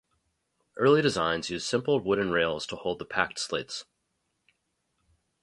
Early 0.77 1.03
designs 1.03 1.51
used 1.51 1.67
simple 1.67 1.99
wooden 1.99 2.31
rails 2.31 2.65
to 2.65 2.75
hold 2.75 2.97
the 2.97 3.05
packed 3.05 3.37
slates. 3.37 3.85